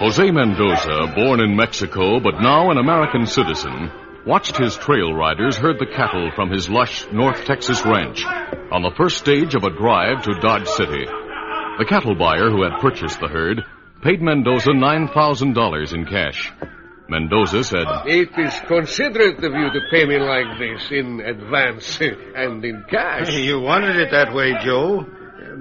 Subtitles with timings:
[0.00, 3.92] Jose Mendoza, born in Mexico but now an American citizen,
[4.26, 8.24] watched his trail riders herd the cattle from his lush North Texas ranch
[8.70, 11.04] on the first stage of a drive to Dodge City.
[11.78, 13.64] The cattle buyer who had purchased the herd
[14.02, 16.52] paid Mendoza $9,000 in cash.
[17.08, 22.64] Mendoza said, It is considerate of you to pay me like this in advance and
[22.64, 23.34] in cash.
[23.34, 25.04] You wanted it that way, Joe.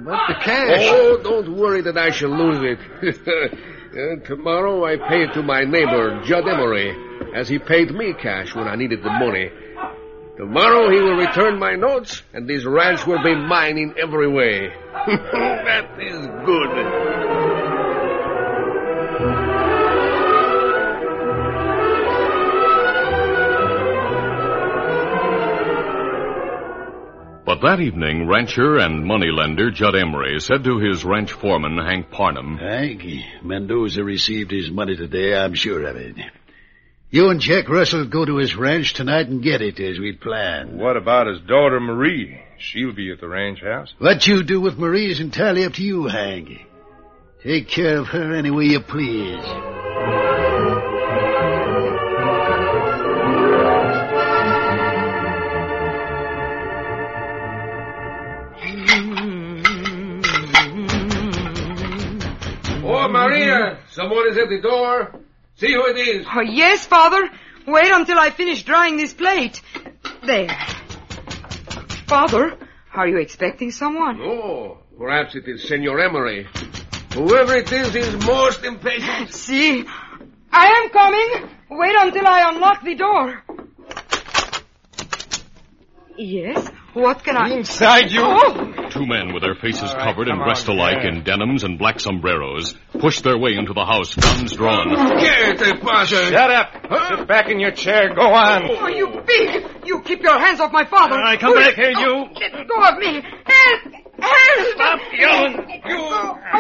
[0.05, 0.87] But the cash.
[0.91, 3.59] Oh, don't worry that I shall lose it.
[3.89, 6.95] Uh, tomorrow I pay it to my neighbor, Judd Emery,
[7.35, 9.49] as he paid me cash when I needed the money.
[10.39, 14.69] Tomorrow he will return my notes, and this ranch will be mine in every way.
[15.05, 16.69] that is good.
[27.45, 32.57] But that evening, rancher and moneylender Judd Emery said to his ranch foreman, Hank Parnham,
[32.59, 33.03] Hank,
[33.44, 36.16] Mendoza received his money today, I'm sure of it.
[37.11, 40.77] You and Jack Russell go to his ranch tonight and get it as we'd planned.
[40.77, 42.39] What about his daughter Marie?
[42.59, 43.91] She'll be at the ranch house.
[43.97, 46.50] What you do with Marie is entirely up to you, Hank.
[47.41, 49.44] Take care of her any way you please.
[62.83, 65.19] Oh, Maria, someone is at the door.
[65.59, 66.25] See who it is.
[66.33, 67.29] Oh, yes, Father.
[67.67, 69.61] Wait until I finish drying this plate.
[70.25, 70.47] There.
[72.07, 72.57] Father,
[72.94, 74.21] are you expecting someone?
[74.21, 76.47] Oh, perhaps it is Senor Emery.
[77.13, 79.33] Whoever it is is most impatient.
[79.33, 79.83] See,
[80.51, 81.50] I am coming.
[81.69, 83.44] Wait until I unlock the door.
[86.17, 86.69] Yes?
[86.94, 87.50] What can I...
[87.50, 88.21] Inside you.
[88.23, 88.78] Oh!
[88.89, 91.09] Two men with their faces All right, covered and dressed alike yeah.
[91.09, 94.88] in denims and black sombreros pushed their way into the house, guns drawn.
[95.19, 96.25] ¿Qué te pasa?
[96.30, 97.18] Shut up.
[97.18, 98.13] Sit back in your chair.
[98.13, 98.63] Go on.
[98.69, 99.65] Oh, you big!
[99.86, 101.15] You keep your hands off my father!
[101.15, 102.25] All right, come back here, you.
[102.25, 103.21] Oh, Let go of me!
[103.45, 103.94] Help!
[104.19, 104.75] Help!
[104.75, 105.81] Stop yelling.
[105.86, 106.09] You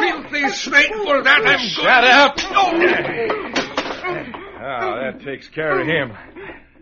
[0.01, 2.39] filthy snake, for that I'm Shut up.
[4.61, 6.13] Oh, that takes care of him.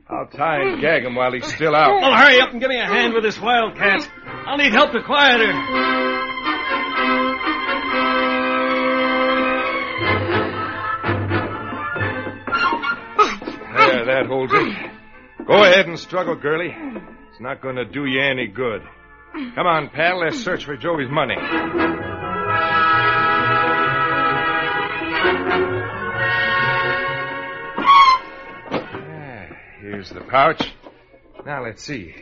[0.09, 1.99] I'll tie and gag him while he's still out.
[1.99, 4.07] Well, hurry up and give me a hand with this wildcat.
[4.45, 5.53] I'll need help to quiet her.
[13.77, 14.91] There, that holds it.
[15.45, 16.75] Go ahead and struggle, girlie.
[17.31, 18.81] It's not going to do you any good.
[19.55, 20.19] Come on, pal.
[20.19, 21.35] Let's search for Joey's money.
[30.09, 30.73] The pouch.
[31.45, 32.13] Now let's see.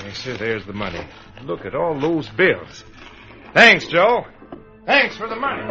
[0.00, 1.06] Yes, sir, there's the money.
[1.42, 2.84] Look at all those bills.
[3.54, 4.26] Thanks, Joe.
[4.86, 5.62] Thanks for the money.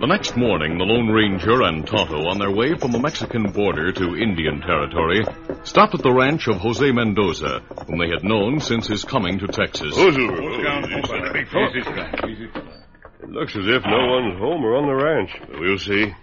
[0.00, 3.90] The next morning, the Lone Ranger and Tonto, on their way from the Mexican border
[3.90, 5.24] to Indian territory,
[5.64, 9.46] stopped at the ranch of Jose Mendoza, whom they had known since his coming to
[9.48, 9.94] Texas.
[9.96, 10.14] It
[13.28, 16.14] looks as if no one's home or on the ranch, but we'll see.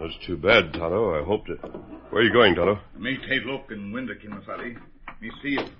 [0.00, 1.14] That's too bad, Tonto.
[1.14, 1.60] I hoped it.
[2.10, 2.80] Where are you going, Tonto?
[2.98, 4.76] Me take look in window, Kimasabi.
[5.20, 5.70] Me see it.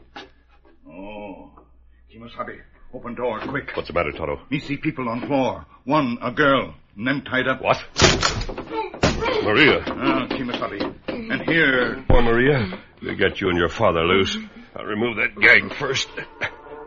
[2.10, 2.60] Oh, Kimasabi,
[2.92, 3.70] open door quick.
[3.74, 4.40] What's the matter, Tonto?
[4.50, 5.64] Me see people on floor.
[5.84, 7.62] One, a girl, and them tied up.
[7.62, 7.78] What?
[9.44, 9.82] Maria.
[9.86, 10.94] Ah, Kimasabi.
[11.08, 12.78] And here, Poor Maria.
[13.02, 14.36] We'll get you and your father loose.
[14.76, 16.08] I'll remove that gag first.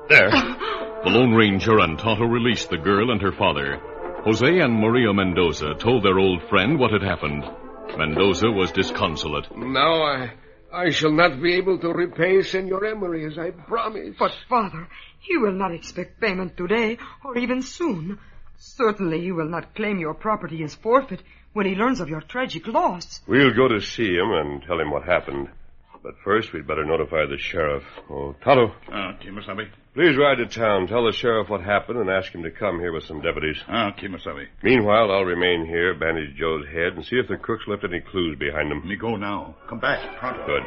[0.10, 0.30] There.
[0.30, 3.80] The Lone Ranger and Tonto released the girl and her father.
[4.26, 7.44] Jose and Maria Mendoza told their old friend what had happened.
[7.98, 9.56] Mendoza was disconsolate.
[9.56, 10.34] Now I,
[10.74, 14.18] I shall not be able to repay Senor Emery as I promised.
[14.18, 14.88] But, Father,
[15.20, 18.18] he will not expect payment today or even soon.
[18.58, 21.22] Certainly he will not claim your property as forfeit
[21.54, 23.22] when he learns of your tragic loss.
[23.28, 25.50] We'll go to see him and tell him what happened.
[26.04, 27.84] But first, we'd better notify the sheriff.
[28.10, 29.70] Oh, Tonto, ah, Kimasabi.
[29.94, 30.88] please ride to town.
[30.88, 33.56] Tell the sheriff what happened and ask him to come here with some deputies.
[33.70, 34.48] Ah, Kimasabi.
[34.62, 38.38] Meanwhile, I'll remain here, bandage Joe's head, and see if the crooks left any clues
[38.38, 38.86] behind them.
[38.86, 39.56] Me go now.
[39.70, 40.46] Come back, pronto.
[40.46, 40.64] Good.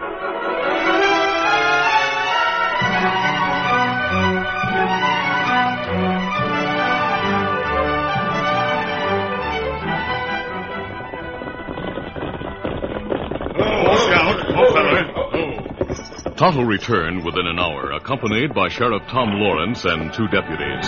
[16.37, 20.87] Tonto returned within an hour, accompanied by Sheriff Tom Lawrence and two deputies.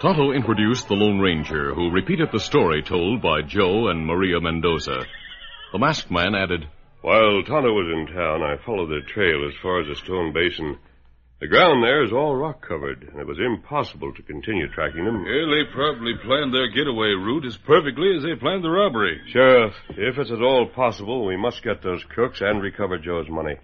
[0.00, 5.06] Tonto introduced the Lone Ranger, who repeated the story told by Joe and Maria Mendoza.
[5.70, 6.66] The masked man added,
[7.02, 10.78] While Tonto was in town, I followed their trail as far as the stone basin.
[11.42, 15.26] The ground there is all rock covered, and it was impossible to continue tracking them.
[15.26, 19.20] Yeah, they probably planned their getaway route as perfectly as they planned the robbery.
[19.32, 23.56] Sheriff, if it's at all possible, we must get those crooks and recover Joe's money.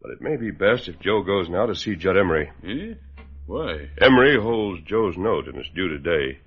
[0.00, 2.50] But it may be best if Joe goes now to see Judd Emery.
[2.66, 2.94] Eh?
[3.44, 3.90] Why?
[4.00, 6.38] Emery holds Joe's note, and it's due today.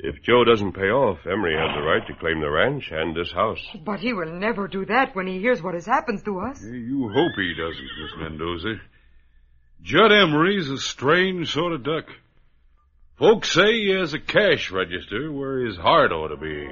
[0.00, 3.30] If Joe doesn't pay off, Emery has the right to claim the ranch and this
[3.30, 3.64] house.
[3.84, 6.60] But he will never do that when he hears what has happened to us.
[6.64, 8.74] Eh, You hope he doesn't, Miss Mendoza.
[9.82, 12.04] Judd Emery's a strange sort of duck.
[13.18, 16.68] Folks say he has a cash register where his heart ought to be.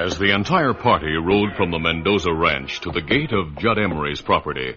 [0.00, 4.22] As the entire party rode from the Mendoza ranch to the gate of Judd Emery's
[4.22, 4.74] property,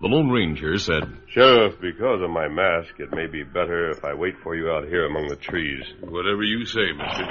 [0.00, 4.14] the Lone Ranger said, Sheriff, because of my mask, it may be better if I
[4.14, 5.82] wait for you out here among the trees.
[6.00, 7.26] Whatever you say, mister.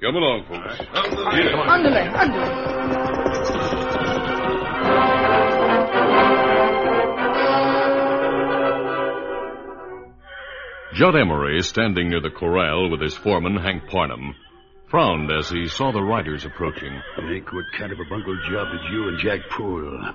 [0.00, 0.80] Come along, folks.
[0.94, 2.68] Underlay, underlay.
[10.94, 14.36] Judd Emery, standing near the corral with his foreman, Hank Parnham,
[14.90, 17.00] frowned as he saw the riders approaching.
[17.16, 20.12] Hank, what kind of a bungled job did you and Jack pull?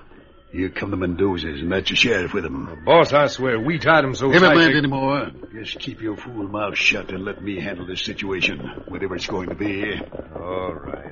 [0.51, 2.84] Here come the Mendozas, and that's your sheriff with them.
[2.86, 4.56] Boss, I swear, we tied him so Never tight.
[4.56, 5.32] mind they- anymore.
[5.51, 9.50] Just keep your fool mouth shut and let me handle this situation, whatever it's going
[9.50, 10.00] to be.
[10.36, 11.12] All right.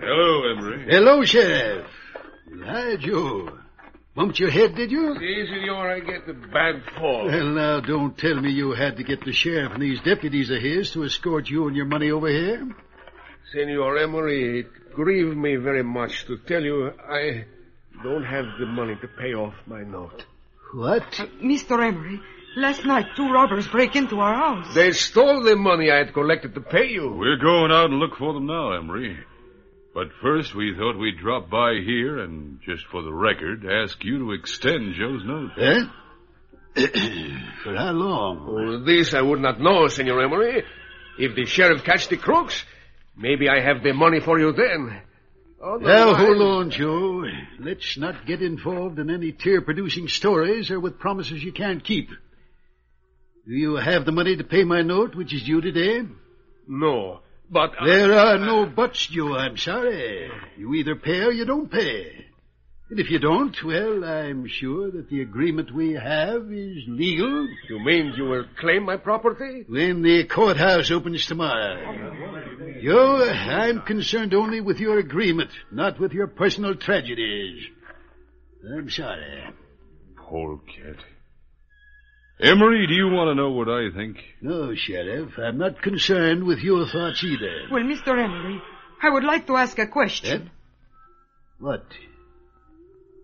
[0.00, 0.86] Hello, Emery.
[0.88, 1.86] Hello, Sheriff.
[2.64, 3.58] Hi, Joe.
[4.14, 5.14] Bumped your head, did you?
[5.18, 7.26] See, senor, I get the bad fall.
[7.26, 10.60] Well, now, don't tell me you had to get the sheriff and these deputies of
[10.60, 12.68] his to escort you and your money over here.
[13.52, 17.44] Senor Emery, it grieved me very much to tell you I
[18.02, 20.24] don't have the money to pay off my note.
[20.72, 21.02] What?
[21.18, 21.80] Uh, Mr.
[21.84, 22.20] Emery,
[22.56, 24.74] last night two robbers break into our house.
[24.74, 27.12] They stole the money I had collected to pay you.
[27.12, 29.18] We're going out and look for them now, Emery.
[29.92, 34.18] But first, we thought we'd drop by here and, just for the record, ask you
[34.20, 35.50] to extend Joe's note.
[35.58, 35.80] Eh?
[37.64, 38.46] For how long?
[38.48, 40.62] Oh, this I would not know, Senor Emery.
[41.18, 42.64] If the sheriff catch the crooks,
[43.16, 45.02] maybe I have the money for you then.
[45.60, 47.24] Now, Otherwise- hold on, Joe.
[47.58, 52.08] Let's not get involved in any tear-producing stories or with promises you can't keep.
[52.08, 56.02] Do you have the money to pay my note, which is due today?
[56.68, 57.20] No,
[57.50, 57.72] but...
[57.80, 59.34] I- There are no buts, Joe.
[59.36, 60.30] I'm sorry.
[60.56, 62.26] You either pay or you don't pay.
[62.90, 67.46] And if you don't, well, I'm sure that the agreement we have is legal.
[67.68, 69.64] You mean you will claim my property?
[69.68, 71.76] When the courthouse opens tomorrow.
[72.82, 77.62] Joe, I'm concerned only with your agreement, not with your personal tragedies.
[78.76, 79.44] I'm sorry.
[80.16, 80.96] Poor cat.
[82.42, 84.16] Emery, do you want to know what I think?
[84.40, 87.68] No, Sheriff, I'm not concerned with your thoughts either.
[87.70, 88.08] Well, Mr.
[88.18, 88.60] Emery,
[89.02, 90.42] I would like to ask a question.
[90.46, 90.48] Eh?
[91.58, 91.84] What?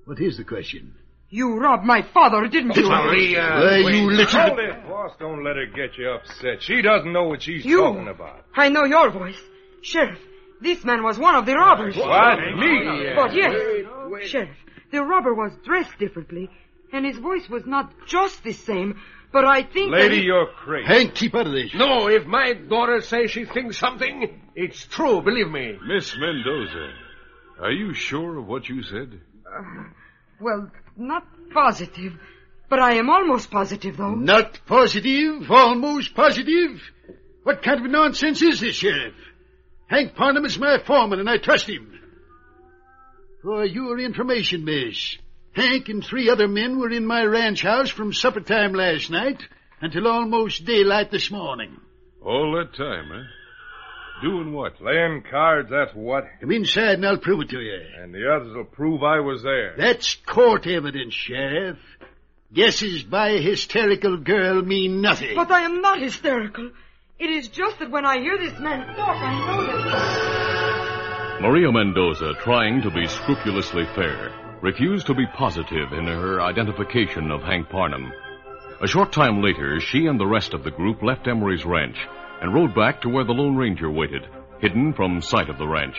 [0.04, 0.94] What is the question?
[1.30, 2.88] You robbed my father, didn't you?
[2.88, 3.94] Maria, uh, Why, wait.
[3.94, 4.40] you little...
[4.40, 5.12] Hold it, boss.
[5.18, 6.62] Don't let her get you upset.
[6.62, 7.78] She doesn't know what she's You.
[7.80, 8.44] talking about.
[8.54, 9.40] I know your voice.
[9.82, 10.18] Sheriff,
[10.60, 11.96] this man was one of the robbers.
[11.96, 12.38] What?
[12.38, 13.12] Me?
[13.16, 14.28] But yes, Wait, wait.
[14.28, 14.56] Sheriff,
[14.92, 16.48] the robber was dressed differently,
[16.92, 19.00] and his voice was not just the same,
[19.32, 20.86] but I think Lady, he- you're crazy.
[20.86, 21.74] Hank, keep out of this.
[21.74, 25.76] No, if my daughter says she thinks something, it's true, believe me.
[25.86, 26.92] Miss Mendoza,
[27.60, 29.20] are you sure of what you said?
[29.46, 29.84] Uh,
[30.40, 32.14] well, not positive,
[32.68, 34.14] but I am almost positive, though.
[34.14, 36.80] Not positive, almost positive.
[37.42, 39.14] What kind of nonsense is this, Sheriff?
[39.88, 41.92] Hank Parnham is my foreman, and I trust him.
[43.42, 45.16] For your information, miss,
[45.56, 49.42] Hank and three other men were in my ranch house from supper time last night
[49.80, 51.80] until almost daylight this morning.
[52.22, 53.24] All that time, eh?
[54.22, 54.76] Doing what?
[54.76, 56.24] Playing cards, that's what.
[56.40, 57.80] Come inside and I'll prove it to you.
[57.98, 59.74] And the others will prove I was there.
[59.78, 61.78] That's court evidence, Sheriff.
[62.52, 65.36] Guesses by a hysterical girl mean nothing.
[65.36, 66.70] But I am not hysterical.
[67.18, 71.40] It is just that when I hear this man talk, I know that...
[71.40, 77.42] Maria Mendoza, trying to be scrupulously fair, refused to be positive in her identification of
[77.42, 78.12] Hank Parnham.
[78.80, 81.96] A short time later, she and the rest of the group left Emery's ranch
[82.40, 84.26] and rode back to where the Lone Ranger waited,
[84.60, 85.96] hidden from sight of the ranch.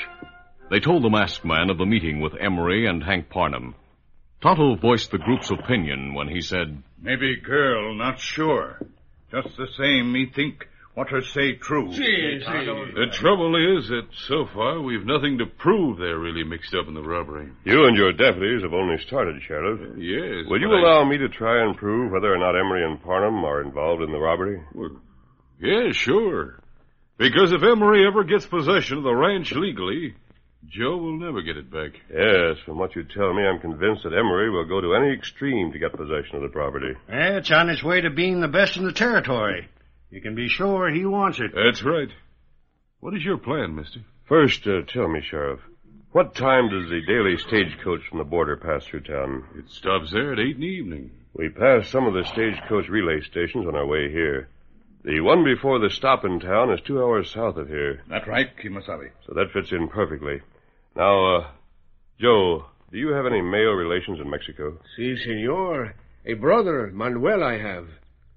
[0.69, 3.75] They told the masked man of the meeting with Emery and Hank Parnham.
[4.41, 8.79] Tonto voiced the group's opinion when he said, Maybe girl, not sure.
[9.31, 10.67] Just the same, me think
[10.98, 11.89] what her say true.
[11.94, 16.96] The trouble is that so far we've nothing to prove they're really mixed up in
[16.96, 17.50] the robbery.
[17.66, 19.80] You and your deputies have only started, Sheriff.
[19.96, 20.50] Yes.
[20.50, 23.00] Will you but I- allow me to try and prove whether or not Emery and
[23.04, 24.60] Parnham are involved in the robbery?
[24.74, 25.00] Well,
[25.62, 26.60] yeah, sure.
[27.20, 30.16] Because if Emery ever gets possession of the ranch legally,
[30.68, 31.92] Joe will never get it back.
[32.12, 35.72] Yes, from what you tell me, I'm convinced that Emery will go to any extreme
[35.74, 36.94] to get possession of the property.
[37.08, 39.70] Eh, it's on its way to being the best in the territory.
[40.09, 41.51] You can be sure he wants it.
[41.53, 42.09] That's right.
[42.99, 43.99] What is your plan, mister?
[44.25, 45.59] First, uh, tell me, Sheriff,
[46.11, 49.43] what time does the daily stagecoach from the border pass through town?
[49.57, 51.11] It stops there at eight in the evening.
[51.33, 54.49] We passed some of the stagecoach relay stations on our way here.
[55.03, 58.49] The one before the stop in town is two hours south of here, That right,
[58.57, 59.09] Kimasabi?
[59.25, 60.41] so that fits in perfectly.
[60.95, 61.47] Now, uh,
[62.19, 64.79] Joe, do you have any male relations in Mexico?
[64.95, 65.93] Si, senor.
[66.25, 67.87] A brother, Manuel, I have.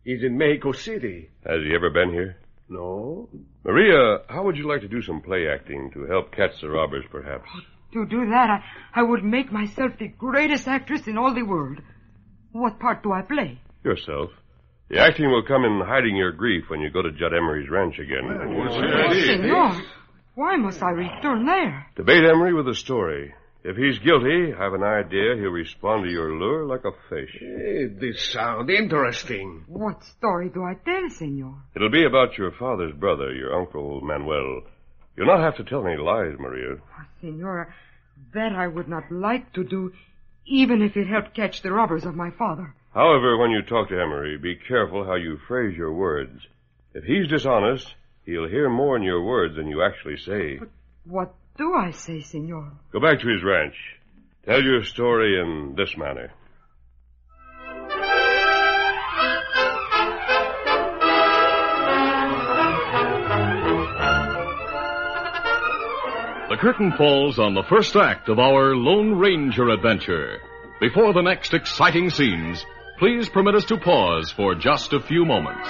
[0.04, 1.30] He's in Mexico City.
[1.45, 2.37] Has he ever been here?
[2.69, 3.28] No?
[3.64, 7.04] Maria, how would you like to do some play acting to help catch the robbers,
[7.11, 7.49] perhaps?
[7.54, 7.61] Oh,
[7.92, 11.80] to do that, I, I would make myself the greatest actress in all the world.
[12.52, 13.61] What part do I play?
[13.85, 14.30] Yourself.
[14.88, 17.99] The acting will come in hiding your grief when you go to Judd Emery's ranch
[17.99, 18.25] again.
[18.26, 19.83] Oh, senor,
[20.35, 21.87] why must I return there?
[21.97, 23.35] To bait Emery with a story.
[23.62, 27.37] If he's guilty, I've an idea he'll respond to your lure like a fish.
[27.43, 29.64] Eh, this sounds interesting.
[29.67, 31.57] What story do I tell, senor?
[31.76, 34.62] It'll be about your father's brother, your uncle Manuel.
[35.17, 36.76] You'll not have to tell any lies, Maria.
[36.81, 37.75] Oh, senor,
[38.33, 39.93] That I would not like to do,
[40.47, 42.75] even if it helped catch the robbers of my father.
[42.95, 46.47] However, when you talk to Emery, be careful how you phrase your words.
[46.95, 50.57] If he's dishonest, he'll hear more in your words than you actually say.
[50.59, 50.71] But
[51.05, 52.73] what do I say, senor?
[52.92, 53.75] Go back to his ranch.
[54.47, 56.33] Tell your story in this manner.
[66.49, 70.40] The curtain falls on the first act of our Lone Ranger adventure.
[70.80, 72.66] Before the next exciting scenes,
[72.99, 75.69] please permit us to pause for just a few moments.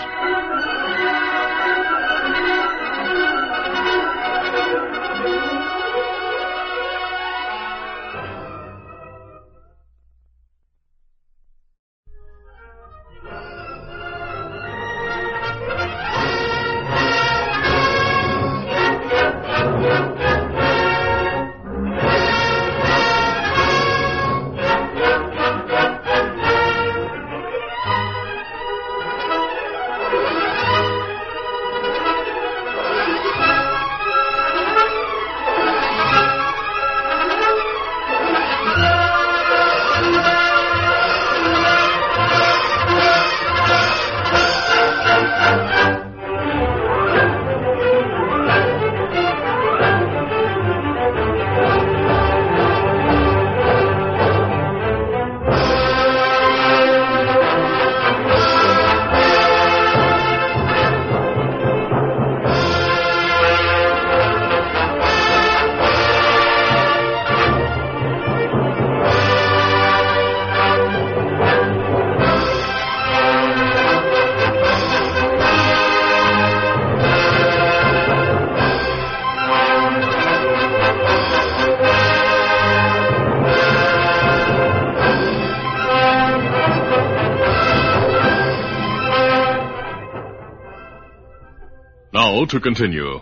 [92.41, 93.21] Now to continue.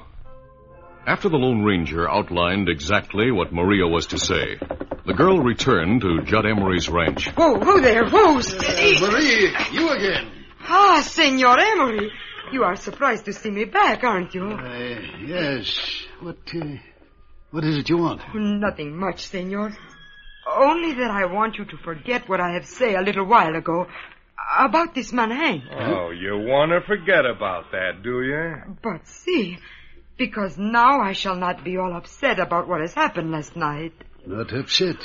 [1.04, 4.60] After the Lone Ranger outlined exactly what Maria was to say,
[5.06, 7.28] the girl returned to Judd Emery's ranch.
[7.30, 8.08] Who, who there?
[8.08, 8.40] Who?
[8.42, 9.00] Steady.
[9.00, 10.30] Marie, you again.
[10.60, 12.12] Ah, Senor Emery.
[12.52, 14.44] You are surprised to see me back, aren't you?
[14.52, 16.06] Uh, yes.
[16.20, 16.76] What, uh,
[17.50, 18.22] what is it you want?
[18.36, 19.76] Nothing much, Senor.
[20.46, 23.88] Only that I want you to forget what I have said a little while ago
[24.58, 25.64] about this man Hank.
[25.70, 28.76] Oh, you want to forget about that, do you?
[28.82, 29.58] But see,
[30.16, 33.92] because now I shall not be all upset about what has happened last night.
[34.26, 34.96] Not upset.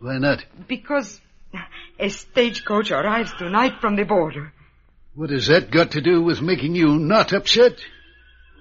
[0.00, 0.44] Why not?
[0.68, 1.20] Because
[1.98, 4.52] a stagecoach arrives tonight from the border.
[5.14, 7.78] What has that got to do with making you not upset?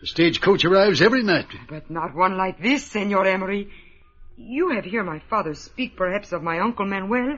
[0.01, 1.47] The stagecoach arrives every night.
[1.67, 3.69] But not one like this, Senor Emery.
[4.35, 7.37] You have heard my father speak perhaps of my Uncle Manuel,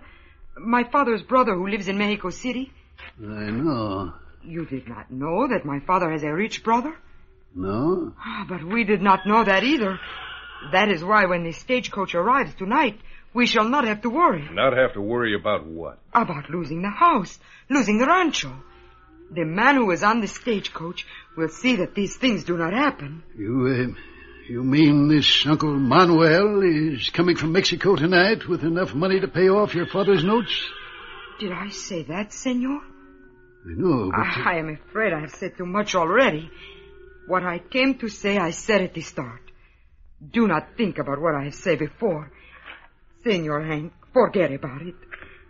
[0.58, 2.72] my father's brother who lives in Mexico City.
[3.20, 4.13] I know.
[4.44, 6.94] You did not know that my father has a rich brother?
[7.56, 8.13] No?
[8.20, 10.00] Ah, But we did not know that either.
[10.72, 13.00] That is why when the stagecoach arrives tonight,
[13.34, 16.00] we shall not have to worry Not have to worry about what?
[16.13, 17.38] about losing the house,
[17.70, 18.52] losing the rancho.
[19.32, 23.24] The man who is on the stagecoach will see that these things do not happen.
[23.38, 24.00] You, uh,
[24.49, 29.49] you mean this Uncle Manuel is coming from Mexico tonight with enough money to pay
[29.49, 30.53] off your father's notes?
[31.39, 32.79] Did I say that, senor?
[33.65, 34.19] I know, but...
[34.19, 36.49] uh, I am afraid I have said too much already.
[37.27, 39.41] What I came to say, I said at the start.
[40.31, 42.31] Do not think about what I have said before.
[43.23, 44.95] Senor Hank, forget about it.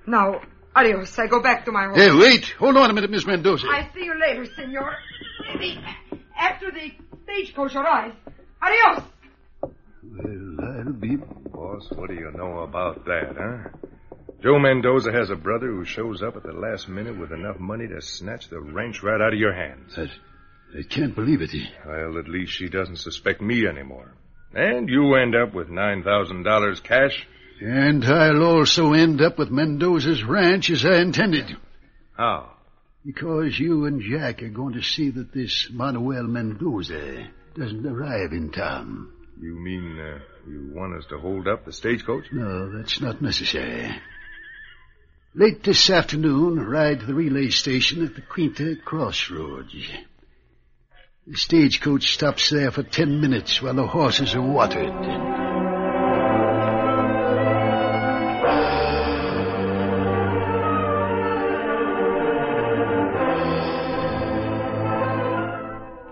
[0.07, 0.41] Now,
[0.75, 1.19] adios.
[1.19, 1.95] I go back to my home.
[1.95, 2.45] Hey, wait.
[2.57, 3.67] Hold on a minute, Miss Mendoza.
[3.67, 4.95] I see you later, senor.
[5.59, 5.77] The-
[6.37, 6.91] After the
[7.23, 8.15] stagecoach arrives.
[8.61, 9.03] Adios.
[9.61, 11.15] Well, I'll be...
[11.15, 13.69] Boss, what do you know about that, huh?
[14.41, 17.87] Joe Mendoza has a brother who shows up at the last minute with enough money
[17.87, 19.97] to snatch the ranch right out of your hands.
[19.97, 20.03] I,
[20.77, 21.51] I can't believe it.
[21.85, 24.13] Well, at least she doesn't suspect me anymore.
[24.53, 27.27] And you end up with $9,000 cash.
[27.59, 31.57] And I'll also end up with Mendoza's ranch as I intended.
[32.15, 32.51] How?
[33.05, 38.51] Because you and Jack are going to see that this Manuel Mendoza doesn't arrive in
[38.51, 39.11] time.
[39.39, 42.25] You mean uh, you want us to hold up the stagecoach?
[42.31, 43.95] No, that's not necessary.
[45.33, 49.73] Late this afternoon, ride to the relay station at the Quinta Crossroads.
[51.27, 55.44] The stagecoach stops there for ten minutes while the horses are watered.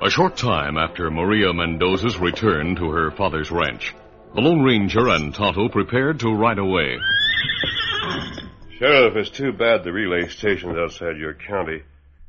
[0.03, 3.95] A short time after Maria Mendoza's return to her father's ranch,
[4.35, 6.97] The Lone Ranger and Tonto prepared to ride away.
[8.77, 11.83] Sheriff, it's too bad the relay station's outside your county.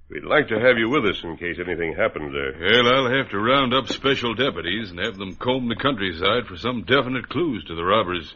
[0.08, 2.54] We'd like to have you with us in case anything happens there.
[2.60, 6.56] Well, I'll have to round up special deputies and have them comb the countryside for
[6.56, 8.32] some definite clues to the robbers.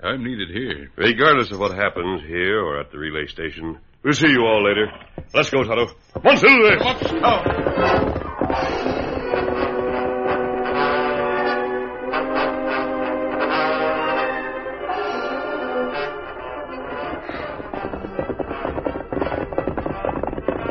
[0.00, 0.92] I'm needed here.
[0.94, 4.92] Regardless of what happens here or at the relay station, we'll see you all later.
[5.34, 5.86] Let's go, Tonto.
[6.12, 8.23] Come on, Silver.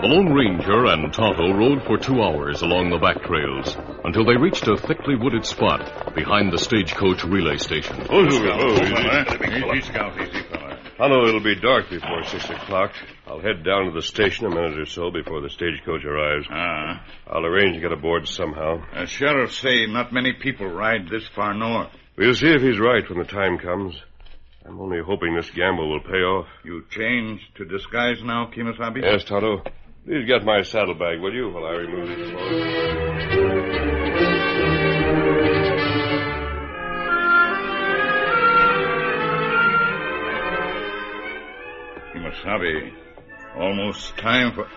[0.04, 4.36] The Lone Ranger and Tonto rode for two hours along the back trails until they
[4.36, 8.06] reached a thickly wooded spot behind the stagecoach relay station.
[8.10, 8.28] Oh.
[11.04, 12.94] Tonto, it'll be dark before six o'clock.
[13.28, 16.48] I'll head down to the station a minute or so before the stagecoach arrives.
[16.50, 17.04] Ah.
[17.28, 18.82] I'll arrange to get aboard somehow.
[18.94, 21.90] The sheriff say not many people ride this far north.
[22.18, 24.02] We'll see if he's right when the time comes.
[24.66, 26.48] I'm only hoping this gamble will pay off.
[26.64, 29.02] You change to disguise now, Kimasabi?
[29.04, 29.62] Yes, Tonto.
[30.06, 33.53] Please get my saddlebag, will you, while I remove clothes?
[42.44, 42.92] Kimasabi,
[43.58, 44.68] almost time for...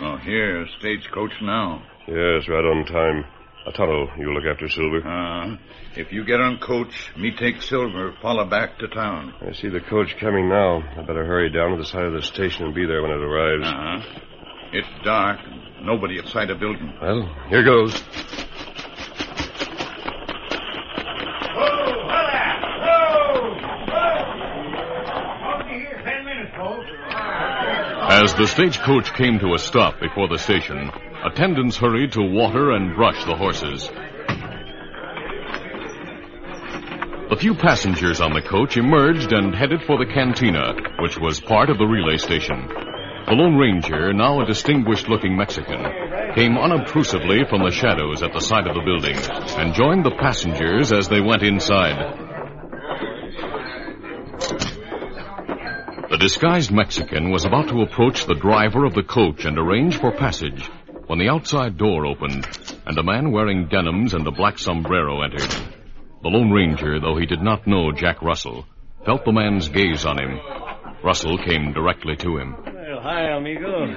[0.00, 1.82] Oh, here, stagecoach now.
[2.06, 3.24] Yes, right on time.
[3.66, 5.06] Uh, Tonto, you look after Silver.
[5.06, 5.56] Uh,
[5.96, 9.34] if you get on coach, me take Silver, follow back to town.
[9.46, 10.82] I see the coach coming now.
[10.96, 13.20] I better hurry down to the side of the station and be there when it
[13.22, 13.66] arrives.
[13.66, 14.20] Uh-huh.
[14.72, 15.40] It's dark.
[15.82, 16.92] Nobody outside the building.
[17.02, 18.02] Well, here goes.
[28.22, 30.90] As the stagecoach came to a stop before the station,
[31.24, 33.88] attendants hurried to water and brush the horses.
[37.30, 41.70] The few passengers on the coach emerged and headed for the cantina, which was part
[41.70, 42.68] of the relay station.
[42.68, 45.82] The Lone Ranger, now a distinguished looking Mexican,
[46.34, 49.16] came unobtrusively from the shadows at the side of the building
[49.56, 52.29] and joined the passengers as they went inside.
[56.10, 60.10] The disguised Mexican was about to approach the driver of the coach and arrange for
[60.10, 60.68] passage
[61.06, 62.48] when the outside door opened
[62.84, 65.48] and a man wearing denims and a black sombrero entered.
[66.22, 68.66] The Lone Ranger, though he did not know Jack Russell,
[69.06, 70.40] felt the man's gaze on him.
[71.04, 72.56] Russell came directly to him.
[73.00, 73.94] Well, hi, amigo.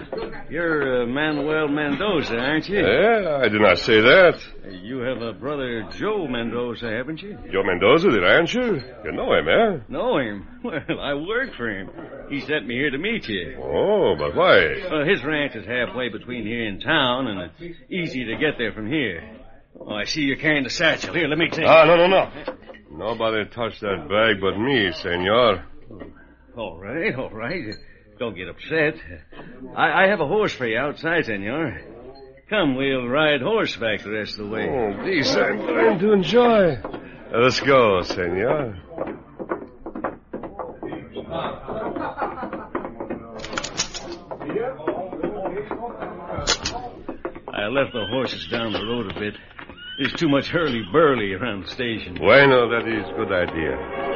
[0.50, 2.80] You're uh, Manuel Mendoza, aren't you?
[2.80, 4.40] Yeah, I did not say that.
[4.82, 7.38] You have a brother, Joe Mendoza, haven't you?
[7.52, 9.02] Joe Mendoza, the rancher?
[9.04, 9.84] You know him, eh?
[9.90, 10.48] Know him?
[10.64, 11.90] Well, I work for him.
[12.30, 13.60] He sent me here to meet you.
[13.62, 14.82] Oh, but why?
[14.90, 18.72] Well, his ranch is halfway between here and town, and it's easy to get there
[18.72, 19.42] from here.
[19.78, 21.14] Oh, I see you're carrying the satchel.
[21.14, 22.32] Here, let me take Ah, no, no, no.
[22.90, 25.66] Nobody touched that bag but me, senor.
[26.56, 27.74] All right, all right.
[28.20, 28.96] Don't get upset.
[29.76, 31.82] I, I have a horse for you outside, senor.
[32.50, 34.70] Come, we'll ride horseback the rest of the way.
[34.70, 36.78] Oh, these I'm going to enjoy.
[37.34, 38.78] Let's go, senor.
[47.56, 49.34] I left the horses down the road a bit.
[49.98, 52.16] There's too much hurly-burly around the station.
[52.16, 54.13] Bueno, that is a good idea.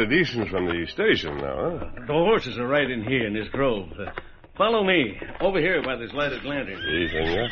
[0.00, 1.90] We've got a distance from the station now, huh?
[2.06, 3.90] The horses are right in here in this grove.
[3.98, 4.10] Uh,
[4.56, 5.20] follow me.
[5.40, 6.80] Over here by this lighted lantern.
[6.80, 7.48] See, senor?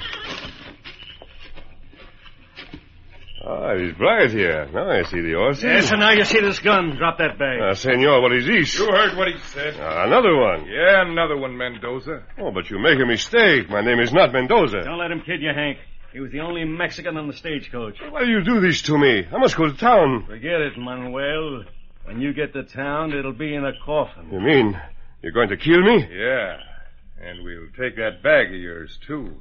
[3.44, 4.66] Ah, it is bright here.
[4.72, 5.64] Now I see the horses.
[5.64, 6.96] Yes, and now you see this gun.
[6.96, 7.60] Drop that bag.
[7.60, 8.78] Ah, senor, what is this?
[8.78, 9.76] You heard what he said.
[9.78, 10.64] Ah, another one.
[10.66, 12.22] Yeah, another one, Mendoza.
[12.38, 13.68] Oh, but you make a mistake.
[13.68, 14.84] My name is not Mendoza.
[14.84, 15.78] Don't let him kid you, Hank.
[16.14, 17.98] He was the only Mexican on the stagecoach.
[18.08, 19.26] Why do you do this to me?
[19.30, 20.24] I must go to town.
[20.26, 21.64] Forget it, Manuel.
[22.08, 24.30] When you get to town, it'll be in a coffin.
[24.32, 24.80] You mean
[25.22, 26.08] you're going to kill me?
[26.10, 26.56] Yeah.
[27.20, 29.36] And we'll take that bag of yours, too.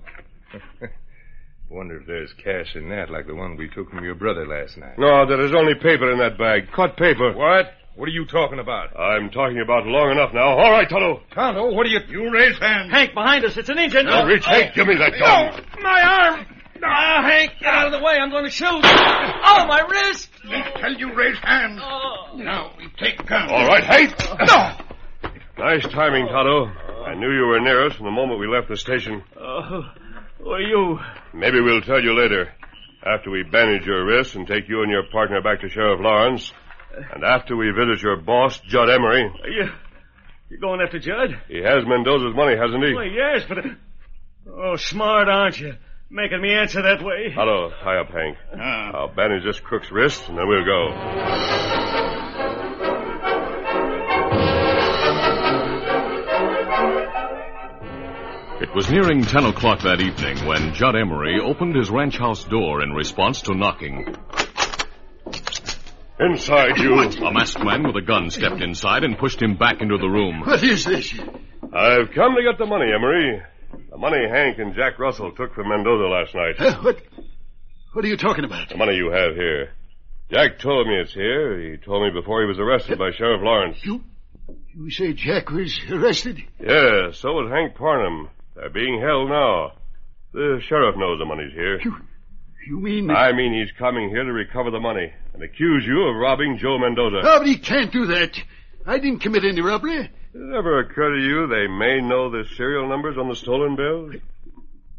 [1.70, 4.78] Wonder if there's cash in that like the one we took from your brother last
[4.78, 5.00] night.
[5.00, 6.70] No, there is only paper in that bag.
[6.76, 7.32] Cut paper.
[7.32, 7.72] What?
[7.96, 9.00] What are you talking about?
[9.00, 10.58] I'm talking about long enough now.
[10.58, 11.22] All right, Tonto.
[11.34, 12.02] Tonto, what are you...
[12.10, 12.92] You raise hands.
[12.92, 13.56] Hank, behind us.
[13.56, 14.08] It's an engine.
[14.08, 15.64] Now, reach, Hank, give me that gun.
[15.78, 16.46] No, my arm.
[16.84, 18.14] Ah, Hank, get out of the way.
[18.20, 18.68] I'm going to shoot.
[18.68, 20.30] Oh, my wrist.
[20.46, 21.80] I tell you, raise hands.
[21.84, 22.34] Oh.
[22.36, 23.52] Now, we take guns.
[23.52, 24.14] All right, Hank.
[24.40, 24.72] No.
[25.64, 26.66] Nice timing, Tonto.
[27.06, 29.24] I knew you were near us from the moment we left the station.
[29.40, 29.84] Oh,
[30.40, 31.00] who are you?
[31.34, 32.54] Maybe we'll tell you later.
[33.06, 36.52] After we bandage your wrists and take you and your partner back to Sheriff Lawrence.
[37.14, 39.32] And after we visit your boss, Judd Emery.
[39.46, 39.70] You,
[40.50, 41.40] You going after Judd?
[41.48, 42.94] He has Mendoza's money, hasn't he?
[42.94, 43.58] Why, yes, but...
[44.52, 45.74] Oh, smart, aren't you?
[46.10, 47.34] Making me answer that way.
[47.36, 48.38] Tonto, tie up Hank.
[48.58, 50.94] I'll bandage this crook's wrist, and then we'll go.
[58.62, 62.82] It was nearing 10 o'clock that evening when Judd Emery opened his ranch house door
[62.82, 64.16] in response to knocking.
[66.20, 67.00] Inside, you.
[67.00, 70.42] A masked man with a gun stepped inside and pushed him back into the room.
[70.42, 71.14] What is this?
[71.14, 73.42] I've come to get the money, Emery.
[73.98, 76.54] The money Hank and Jack Russell took from Mendoza last night.
[76.60, 76.98] Huh, what?
[77.94, 78.70] What are you talking about?
[78.70, 79.72] The money you have here.
[80.30, 81.60] Jack told me it's here.
[81.60, 83.80] He told me before he was arrested uh, by Sheriff Lawrence.
[83.82, 84.04] You,
[84.76, 86.38] you say Jack was arrested?
[86.60, 88.30] Yeah, so was Hank Parnham.
[88.56, 89.72] They're being held now.
[90.32, 91.82] The sheriff knows the money's here.
[91.82, 91.96] You,
[92.68, 93.10] you mean?
[93.10, 96.78] I mean he's coming here to recover the money and accuse you of robbing Joe
[96.78, 97.22] Mendoza.
[97.24, 98.38] Oh, but he can't do that.
[98.86, 100.12] I didn't commit any robbery.
[100.38, 103.76] Did it ever occur to you they may know the serial numbers on the stolen
[103.76, 104.14] bills?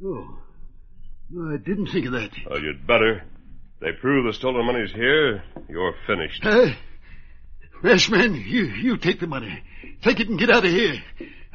[0.05, 0.39] Oh.
[1.31, 2.31] No, I didn't think of that.
[2.51, 3.23] Well, you'd better.
[3.81, 5.45] They prove the stolen money's here.
[5.69, 6.45] You're finished.
[6.45, 6.71] Uh,
[7.85, 9.63] Masked man, you, you take the money.
[10.03, 11.01] Take it and get out of here.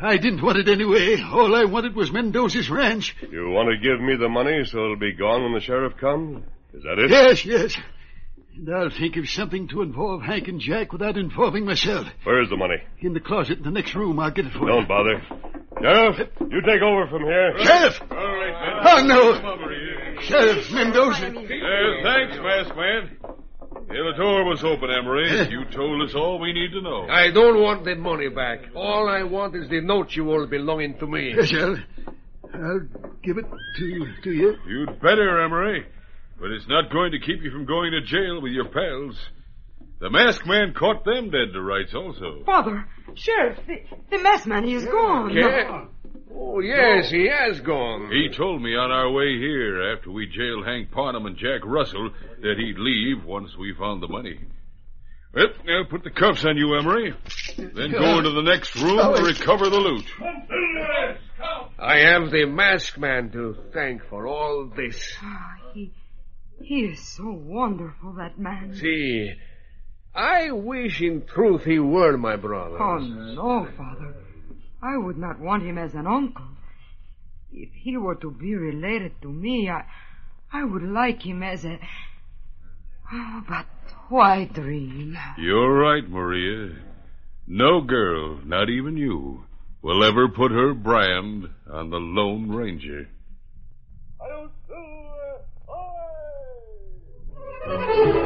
[0.01, 1.21] I didn't want it anyway.
[1.21, 3.13] All I wanted was Mendoza's ranch.
[3.29, 6.45] You want to give me the money so it'll be gone when the sheriff comes?
[6.73, 7.09] Is that it?
[7.09, 7.75] Yes, yes.
[8.55, 12.07] And I'll think of something to involve Hank and Jack without involving myself.
[12.23, 12.77] Where's the money?
[12.99, 14.19] In the closet in the next room.
[14.19, 14.67] I'll get it for you.
[14.67, 15.21] Don't bother.
[15.81, 17.53] Sheriff, you take over from here.
[17.59, 17.99] Sheriff!
[18.11, 19.33] All right, Oh, no.
[19.33, 20.17] Come over here.
[20.21, 21.27] Sheriff Mendoza.
[21.27, 21.31] Uh,
[22.03, 23.17] thanks, masked man.
[23.91, 25.49] Yeah, the door was open, Emery.
[25.49, 27.07] You told us all we need to know.
[27.09, 28.59] I don't want that money back.
[28.75, 31.33] All I want is the note you all belonging to me.
[31.35, 31.77] Yes, I'll,
[32.53, 32.79] I'll
[33.23, 33.45] give it
[33.77, 34.55] to, to you.
[34.67, 35.85] You'd better, Emery.
[36.43, 39.17] But it's not going to keep you from going to jail with your pals.
[40.01, 42.43] The masked man caught them dead to rights also.
[42.45, 43.75] Father, Sheriff, the,
[44.11, 45.33] the masked man, he is gone.
[45.33, 45.85] Yeah.
[46.35, 48.11] Oh, yes, he has gone.
[48.11, 52.11] He told me on our way here, after we jailed Hank Parnham and Jack Russell,
[52.41, 54.37] that he'd leave once we found the money.
[55.33, 57.13] Well, now put the cuffs on you, Emery.
[57.57, 60.05] Then go into the next room to recover the loot.
[61.79, 65.13] I have the masked man to thank for all this.
[65.21, 65.62] Ah,
[66.63, 68.75] He, he is so wonderful, that man.
[68.75, 69.33] See,
[70.15, 72.81] I wish in truth he were my brother.
[72.81, 74.15] Oh, no, Father.
[74.81, 76.45] I would not want him as an uncle.
[77.51, 79.85] If he were to be related to me, I,
[80.51, 81.79] I would like him as a.
[83.11, 83.65] Oh, but
[84.09, 85.17] why dream?
[85.37, 86.75] You're right, Maria.
[87.47, 89.45] No girl, not even you,
[89.81, 93.07] will ever put her brand on the Lone Ranger.
[97.65, 98.22] Thank you.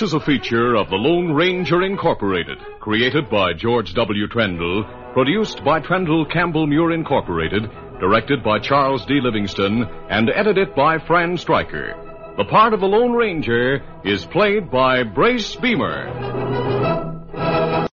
[0.00, 4.28] This is a feature of the Lone Ranger Incorporated, created by George W.
[4.28, 9.20] Trendle, produced by Trendle Campbell Muir Incorporated, directed by Charles D.
[9.22, 12.32] Livingston, and edited by Fran Stryker.
[12.38, 16.49] The part of the Lone Ranger is played by Brace Beemer.